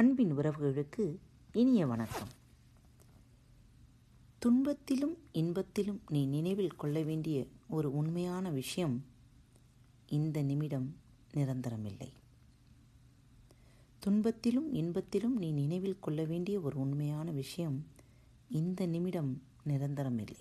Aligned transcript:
அன்பின் 0.00 0.38
உறவுகளுக்கு 0.38 1.16
இனிய 1.52 1.86
வணக்கம். 1.86 2.28
துன்பத்திலும் 4.38 5.16
இன்பத்திலும் 5.32 5.98
நீ 6.08 6.26
நினைவில் 6.26 6.76
கொள்ள 6.76 7.02
வேண்டிய 7.02 7.46
ஒரு 7.68 7.96
உண்மையான 7.96 8.50
விஷயம் 8.50 9.04
இந்த 10.08 10.42
நிமிடம் 10.42 10.96
நிரந்தரமில்லை. 11.34 12.12
துன்பத்திலும் 14.06 14.72
இன்பத்திலும் 14.72 15.36
நீ 15.36 15.50
நினைவில் 15.50 15.98
கொள்ள 16.00 16.24
வேண்டிய 16.24 16.60
ஒரு 16.60 16.78
உண்மையான 16.78 17.30
விஷயம் 17.30 17.86
இந்த 18.48 18.86
நிமிடம் 18.86 19.42
நிரந்தரமில்லை. 19.66 20.38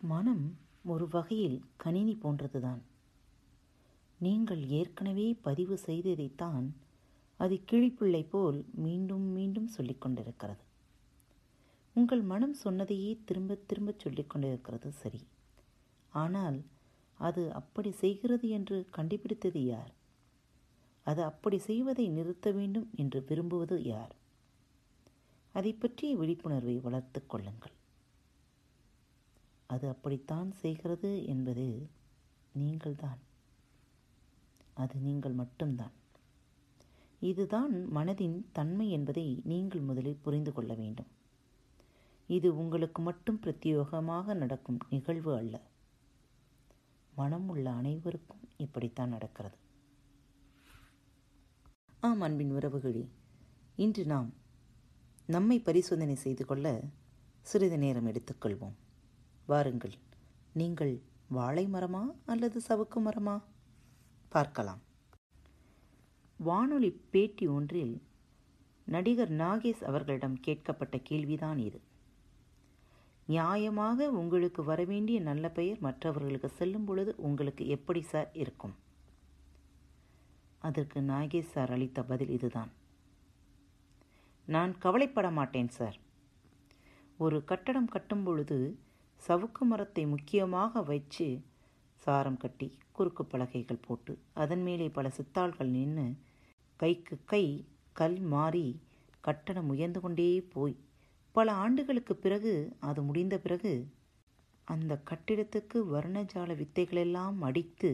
மனம் 0.00 0.56
ஒரு 0.84 1.08
வகையில் 1.08 1.64
கணினி 1.76 2.18
போன்றதுதான். 2.22 2.80
நீங்கள் 4.18 4.68
ஏற்கனவே 4.68 5.34
பதிவு 5.42 5.78
செய்ததைத்தான் 5.86 6.66
அது 7.36 7.60
கிழிப்பிள்ளை 7.72 8.28
போல் 8.28 8.64
மீண்டும் 8.74 9.26
மீண்டும் 9.32 9.70
சொல்லிக்கொண்டிருக்கிறது 9.76 10.64
உங்கள் 11.94 12.22
மனம் 12.22 12.54
சொன்னதையே 12.54 13.18
திரும்ப 13.24 13.54
திரும்ப 13.54 13.94
சொல்லிக்கொண்டிருக்கிறது 14.04 14.88
சரி. 14.88 15.20
ஆனால் 16.12 16.62
அது 17.18 17.52
அப்படி 17.52 17.90
செய்கிறது 17.92 18.48
என்று 18.48 18.86
கண்டுபிடித்தது 18.90 19.64
யார்? 19.64 19.92
அது 21.04 21.22
அப்படி 21.22 21.58
செய்வதை 21.58 22.08
நிறுத்த 22.08 22.50
வேண்டும் 22.50 22.90
என்று 22.96 23.24
விரும்புவது 23.28 23.82
யார்? 23.82 24.14
அதை 25.52 25.72
பற்றிய 25.72 26.16
விழிப்புணர்வை 26.16 26.76
வளர்த்து 26.76 27.26
கொள்ளுங்கள். 27.26 27.72
அது 29.66 29.88
அப்படித்தான் 29.88 30.52
செய்கிறது 30.52 31.26
என்பது 31.26 31.88
நீங்கள்தான். 32.52 33.18
அது 34.82 34.96
நீங்கள் 35.06 35.38
மட்டும்தான். 35.40 35.94
இதுதான் 37.22 37.72
மனதின் 37.96 38.36
தன்மை 38.52 38.86
என்பதை 38.90 39.24
நீங்கள் 39.52 39.86
முதலில் 39.88 40.22
புரிந்து 40.24 40.52
கொள்ள 40.52 40.72
வேண்டும். 40.74 41.10
இது 42.28 42.48
உங்களுக்கு 42.56 43.02
மட்டும் 43.02 43.40
பிரத்யோகமாக 43.44 44.34
நடக்கும் 44.42 44.80
நிகழ்வு 44.90 45.32
அல்ல. 45.36 45.54
மனம் 47.12 47.48
உள்ள 47.48 47.66
அனைவருக்கும் 47.70 48.42
இப்படித்தான் 48.56 49.14
நடக்கிறது. 49.14 49.56
ஆம் 52.00 52.20
அன்பின் 52.20 52.52
உறவுகளே 52.52 53.04
இன்று 53.84 54.02
நாம் 54.04 54.28
நம்மை 55.26 55.56
பரிசோதனை 55.60 56.16
செய்து 56.24 56.44
கொள்ள 56.46 56.66
சிறிது 57.40 57.78
நேரம் 57.84 58.08
எடுத்துக்கொள்வோம் 58.10 58.76
வாருங்கள் 59.46 59.96
நீங்கள் 60.60 60.94
வாழை 61.28 61.64
மரமா 61.74 62.02
அல்லது 62.26 62.58
சவுக்கு 62.68 62.98
மரமா? 63.06 63.36
பார்க்கலாம். 64.28 64.80
வானொலி 66.38 66.90
பேட்டி 67.10 67.46
ஒன்றில் 67.46 68.02
நடிகர் 68.84 69.32
நாகேஷ் 69.32 69.84
அவர்களிடம் 69.84 70.40
கேட்கப்பட்ட 70.46 70.98
கேள்விதான் 71.02 71.58
இது. 71.58 71.80
நியாயமாக 73.28 74.06
உங்களுக்கு 74.06 74.64
வரவேண்டிய 74.64 75.20
நல்ல 75.20 75.48
பெயர் 75.48 75.80
மற்றவர்களுக்கு 75.80 76.48
செல்லும் 76.48 76.84
பொழுது 76.84 77.14
உங்களுக்கு 77.16 77.68
எப்படி 77.68 78.02
சார் 78.02 78.30
இருக்கும்? 78.34 78.74
அதற்கு 80.58 81.00
நாகேஷ் 81.00 81.52
சார் 81.54 81.72
அளித்த 81.72 82.02
பதில் 82.02 82.28
இதுதான். 82.28 82.70
நான் 84.46 84.78
கவலைப்பட 84.78 85.30
மாட்டேன் 85.30 85.68
சார். 85.68 85.98
ஒரு 87.18 87.44
கட்டடம் 87.44 87.88
கட்டும் 87.88 88.24
பொழுது 88.24 88.78
சவுக்கு 89.28 89.60
மரத்தை 89.60 90.06
முக்கியமாக 90.06 90.82
வைத்து 90.82 91.40
சாரம் 91.98 92.36
கட்டி 92.36 92.68
குறுக்கு 92.92 93.24
பலகைகள் 93.24 93.84
போட்டு 93.86 94.12
அதன் 94.34 94.62
மேலே 94.62 94.88
பல 94.88 95.08
சித்தாள்கள் 95.08 95.68
நின்று 95.68 96.06
கைக்கு 96.76 97.16
கை 97.24 97.44
கல் 97.92 98.18
மாறி 98.18 98.66
கட்டணம் 99.20 99.68
உயர்ந்து 99.68 100.00
கொண்டே 100.00 100.28
போய். 100.54 100.76
பல 101.32 101.52
ஆண்டுகளுக்கு 101.52 102.16
பிறகு 102.16 102.52
அது 102.80 103.02
முடிந்த 103.02 103.38
பிறகு 103.38 103.72
அந்த 104.64 104.92
கட்டிடத்துக்கு 105.10 105.78
வர்ணஜால 105.94 106.54
வித்தைகளெல்லாம் 106.54 107.38
அடித்து 107.38 107.90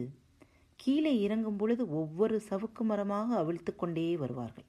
கீழே 0.79 1.13
இறங்கும் 1.19 1.57
பொழுது 1.57 1.83
ஒவ்வொரு 1.89 2.41
சவுக்கு 2.49 2.83
மரமாக 2.83 3.35
அவிழ்த்து 3.37 3.75
கொண்டே 3.75 4.17
வருவார்கள். 4.17 4.67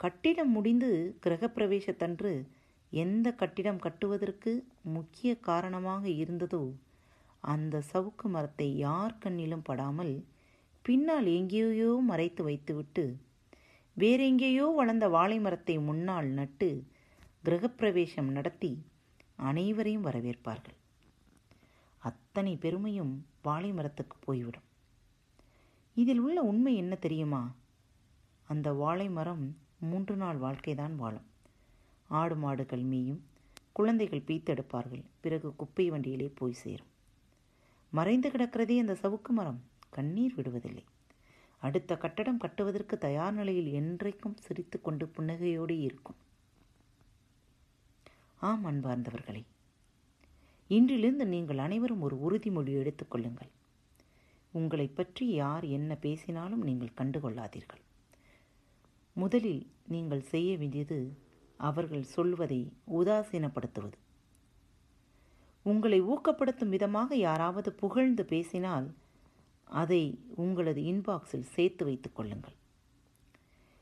கட்டிடம் 0.00 0.50
முடிந்து 0.50 0.90
கிரகப்பிரவேசத்தன்று 1.26 2.32
எந்த 2.92 3.28
கட்டிடம் 3.32 3.78
கட்டுவதற்கு 3.78 4.52
முக்கிய 4.82 5.30
காரணமாக 5.40 6.08
இருந்ததோ 6.08 6.62
அந்த 7.40 7.82
சவுக்கு 7.92 8.26
மரத்தை 8.28 8.76
யார் 8.76 9.18
கண்ணிலும் 9.24 9.64
படாமல் 9.64 10.26
பின்னால் 10.82 11.26
எங்கேயோ 11.26 11.98
மறைத்து 12.00 12.42
வைத்துவிட்டு 12.44 13.16
வேறெங்கேயோ 13.96 14.74
வளர்ந்த 14.74 15.08
வாழை 15.08 15.38
மரத்தை 15.38 15.78
முன்னால் 15.78 16.26
நட்டு 16.26 16.84
கிரகப்பிரவேசம் 17.44 18.30
நடத்தி 18.30 18.84
அனைவரையும் 19.36 20.04
வரவேற்பார்கள். 20.04 20.76
அத்தனை 21.98 22.56
பெருமையும் 22.56 23.26
வாழை 23.42 23.72
மரத்துக்கு 23.72 24.16
போய்விடும். 24.20 24.66
இதில் 25.94 26.18
உள்ள 26.18 26.42
உண்மை 26.42 26.76
என்ன 26.76 26.94
தெரியுமா? 26.94 27.54
அந்த 28.44 28.72
வாழை 28.72 29.08
மரம் 29.08 29.56
மூன்று 29.78 30.16
நாள் 30.16 30.36
வாழ்க்கைதான் 30.36 30.96
வாழும். 30.96 31.26
ஆடு 32.10 32.36
மாடுகள் 32.36 32.82
மீயும் 32.82 33.22
குழந்தைகள் 33.72 34.26
பீத்தெடுப்பார்கள் 34.26 35.04
பிறகு 35.20 35.56
குப்பை 35.56 35.90
வண்டியிலே 35.90 36.28
போய் 36.34 36.52
சேரும். 36.52 36.92
மறைந்து 37.90 38.28
கிடக்கிறதே 38.30 38.78
அந்த 38.78 38.96
சவுக்கு 39.02 39.28
மரம். 39.28 39.60
கண்ணீர் 39.88 40.34
விடுவதில்லை. 40.36 40.84
அடுத்த 41.62 41.96
கட்டடம் 41.96 42.38
கட்டுவதற்கு 42.38 42.98
தயார் 42.98 43.32
நிலையில் 43.32 43.70
என்றைக்கும் 43.72 44.36
சிரித்து 44.36 44.80
கொண்டு 44.80 45.10
புன்னகையோடு 45.16 45.76
இருக்கும். 45.80 46.16
ஆம் 48.40 48.66
அன்பார்ந்தவர்களே. 48.66 49.44
இன்றிலிருந்து 50.68 51.26
நீங்கள் 51.26 51.58
அனைவரும் 51.58 52.00
ஒரு 52.00 52.16
உறுதிமொழி 52.26 52.72
எடுத்துக்கொள்ளுங்கள் 52.80 53.50
உங்களை 54.52 54.86
பற்றி 54.88 55.28
யார் 55.28 55.64
என்ன 55.64 55.94
பேசினாலும் 55.94 56.62
நீங்கள் 56.62 56.96
கண்டுகொள்ளாதீர்கள். 56.96 57.82
முதலில் 59.12 59.66
நீங்கள் 59.86 60.22
செய்ய 60.22 60.56
வேண்டியது 60.56 60.98
அவர்கள் 61.56 62.02
சொல்வதை 62.02 62.72
உதாசீனப்படுத்துவது. 62.92 63.98
உங்களை 65.62 66.02
ஊக்கப்படுத்தும் 66.02 66.68
விதமாக 66.68 67.14
யாராவது 67.16 67.72
புகழ்ந்து 67.72 68.24
பேசினால் 68.24 68.94
அதை 69.64 70.18
உங்களது 70.34 70.80
இன்பாக்ஸில் 70.80 71.50
சேர்த்து 71.54 71.84
வைத்துக் 71.84 72.14
கொள்ளுங்கள். 72.14 72.56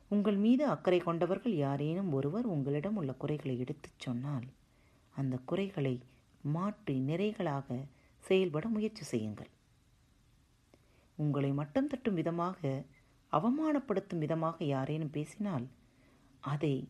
உங்கள் 0.08 0.36
மீது 0.36 0.66
அக்கறை 0.66 0.98
கொண்டவர்கள் 0.98 1.54
யாரேனும் 1.54 2.12
ஒருவர் 2.12 2.46
உங்களிடம் 2.46 2.96
உள்ள 2.96 3.12
குறைகளை 3.12 3.58
எடுத்துச் 3.58 3.98
சொன்னால் 3.98 4.46
அந்த 5.14 5.38
குறைகளை 5.44 6.00
மாற்றி 6.42 6.96
நிறைகளாக 7.00 7.86
செயல்பட 8.18 8.68
முயற்சி 8.68 9.04
செய்யுங்கள். 9.04 9.50
உங்களை 11.18 11.52
மட்டம் 11.52 11.86
தட்டும் 11.86 12.14
விதமாக 12.14 12.84
அவமானப்படுத்தும் 13.32 14.22
விதமாக 14.24 14.64
யாரேனும் 14.64 15.10
பேசினால் 15.10 15.66
அதை 16.40 16.88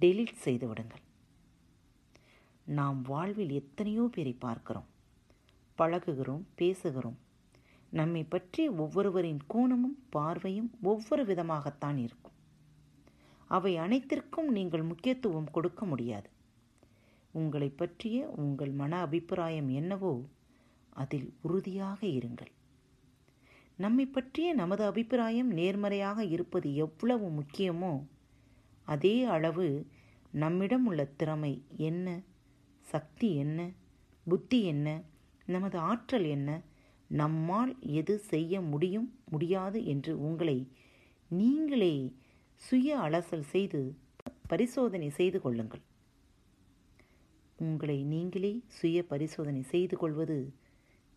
டெலீட் 0.00 0.44
செய்து 0.46 0.68
விடுங்கள். 0.68 1.02
நாம் 2.66 3.02
வாழ்வில் 3.02 3.50
எத்தனையோ 3.50 4.08
பேரை 4.12 4.32
பார்க்கிறோம். 4.32 4.86
பழகுகிறோம் 5.78 6.42
பேசுகிறோம். 6.56 7.18
நம்மை 7.90 8.24
பற்றி 8.24 8.68
ஒவ்வொருவரின் 8.68 9.40
கோணமும் 9.46 9.98
பார்வையும் 10.10 10.70
ஒவ்வொரு 10.82 11.24
விதமாகத்தான் 11.24 11.96
இருக்கும். 11.96 12.32
அவை 13.46 13.76
அனைத்திற்கும் 13.76 14.50
நீங்கள் 14.52 14.82
முக்கியத்துவம் 14.82 15.50
கொடுக்க 15.50 15.84
முடியாது. 15.84 16.30
உங்களை 17.32 17.68
பற்றிய 17.68 18.28
உங்கள் 18.28 18.70
மன 18.70 19.00
அபிப்பிராயம் 19.00 19.68
என்னவோ 19.68 20.24
அதில் 20.88 21.34
உறுதியாக 21.42 22.06
இருங்கள். 22.06 22.50
நம்மை 23.76 24.06
பற்றிய 24.06 24.54
நமது 24.54 24.84
அபிப்பிராயம் 24.84 25.50
நேர்மறையாக 25.50 26.24
இருப்பது 26.24 26.74
எவ்வளவு 26.74 27.28
முக்கியமோ 27.28 28.04
அதே 28.84 29.24
அளவு 29.24 29.86
நம்மிடம் 30.30 30.86
உள்ள 30.86 31.04
திறமை 31.04 31.64
என்ன 31.76 32.22
சக்தி 32.82 33.36
என்ன? 33.36 33.70
புத்தி 34.28 34.64
என்ன? 34.64 35.00
நமது 35.46 35.78
ஆற்றல் 35.78 36.24
என்ன? 36.24 36.60
நம்மால் 37.06 37.76
எது 37.80 38.18
செய்ய 38.18 38.60
முடியும் 38.60 39.18
முடியாது 39.30 39.84
என்று 39.84 40.22
உங்களை 40.22 40.68
நீங்களே 41.28 42.14
சுய 42.54 42.98
அலசல் 42.98 43.40
செய்து 43.40 43.96
பரிசோதனை 44.46 45.10
செய்து 45.10 45.40
கொள்ளுங்கள். 45.40 45.80
உங்களை 47.56 48.02
நீங்களே 48.02 48.62
சுய 48.66 49.04
பரிசோதனை 49.06 49.62
செய்து 49.62 49.96
கொள்வது 49.96 50.52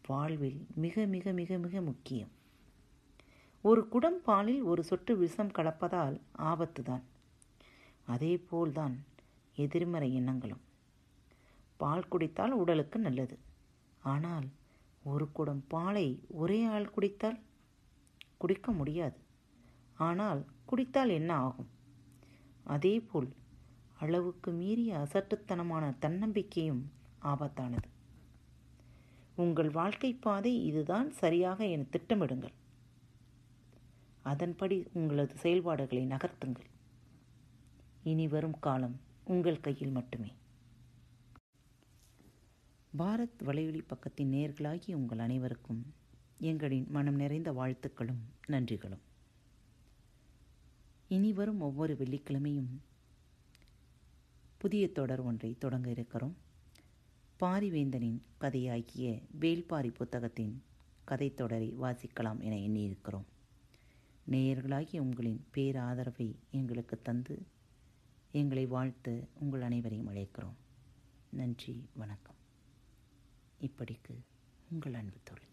வாழ்வில் 0.08 0.66
மிக 0.76 1.06
மிக 1.06 1.32
மிக 1.32 1.58
மிக 1.58 1.82
முக்கியம். 1.82 2.32
ஒரு 3.62 3.88
குடம் 3.88 4.22
பாலில் 4.22 4.62
ஒரு 4.62 4.84
சொட்டு 4.84 5.18
விஷம் 5.18 5.52
கலப்பதால் 5.52 6.20
ஆபத்துதான். 6.38 7.02
அதேபோல்தான் 8.08 9.06
எதிர்மறை 9.56 10.16
எண்ணங்களும். 10.16 10.62
பால் 11.78 12.08
குடித்தால் 12.08 12.52
உடலுக்கு 12.52 13.00
நல்லது. 13.00 13.38
ஆனால் 14.04 14.48
ஒரு 15.04 15.32
குடம் 15.32 15.64
பாலை 15.68 16.24
ஒரே 16.28 16.64
ஆள் 16.64 16.90
குடித்தால் 16.90 17.40
குடிக்க 18.38 18.72
முடியாது. 18.72 19.18
ஆனால் 19.98 20.46
குடித்தால் 20.66 21.10
என்ன 21.10 21.36
ஆகும்? 21.36 21.70
அதேபோல் 22.64 23.30
அளவுக்கு 24.00 24.52
மீறிய 24.52 24.98
அசட்டுத்தனமான 24.98 25.94
தன்னம்பிக்கையும் 26.00 26.92
ஆபத்தானது. 27.24 27.90
உங்கள் 29.36 29.70
வாழ்க்கை 29.70 30.14
பாதை 30.14 30.66
இதுதான் 30.66 31.12
சரியாக 31.12 31.66
என 31.66 31.86
திட்டமிடுங்கள். 31.92 32.54
அதன்படி 34.24 34.88
உங்களது 34.94 35.36
செயல்பாடுகளை 35.36 36.06
நகர்த்துங்கள். 36.06 36.70
இனி 38.04 38.28
வரும் 38.28 38.60
காலம் 38.60 39.00
உங்கள் 39.26 39.60
கையில் 39.60 39.92
மட்டுமே. 39.92 40.32
பாரத் 42.98 43.44
வலையொலி 43.46 43.82
பக்கத்தின் 43.88 44.32
நேர்களாகி 44.34 44.94
உங்கள் 44.94 45.20
அனைவருக்கும் 45.20 45.94
எங்களின் 46.42 46.88
மனம் 46.88 47.16
நிறைந்த 47.16 47.52
வாழ்த்துக்களும் 47.52 48.22
நன்றிகளும். 48.48 49.00
இனி 51.08 51.34
வரும் 51.34 51.62
ஒவ்வொரு 51.62 51.94
வெள்ளிக்கிழமையும் 51.94 52.82
புதிய 54.58 54.92
தொடர் 54.92 55.20
ஒன்றை 55.20 55.56
தொடங்க 55.60 55.90
இருக்கிறோம். 55.90 56.36
பாரிவேந்தனின் 57.40 58.20
கதையாகிய 58.42 59.22
வேல்பாரி 59.40 59.90
புத்தகத்தின் 59.90 60.64
கதை 61.04 61.34
தொடரை 61.34 61.74
வாசிக்கலாம் 61.82 62.40
என 62.40 62.56
எண்ணியிருக்கிறோம். 62.56 63.26
நேயர்களாகிய 64.32 65.00
உங்களின் 65.00 65.46
பேராதரவை 65.54 66.36
எங்களுக்கு 66.52 67.02
தந்து 67.02 67.46
எங்களை 68.32 68.66
வாழ்த்து 68.66 69.28
உங்கள் 69.40 69.62
அனைவரையும் 69.62 70.16
அழைக்கிறோம். 70.16 70.56
நன்றி 71.30 71.86
வணக்கம். 71.96 72.34
இப்படிக்கு 73.62 74.16
உங்கள் 74.70 74.94
அன்பு 74.94 75.20
தோழி 75.24 75.50